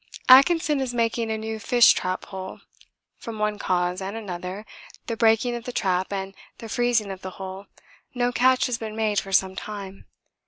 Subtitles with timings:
[0.27, 2.61] Atkinson is making a new fish trap hole;
[3.19, 4.65] from one cause and another,
[5.05, 7.67] the breaking of the trap, and the freezing of the hole,
[8.15, 10.05] no catch has been made for some time.